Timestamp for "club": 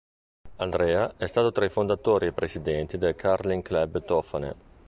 3.61-4.03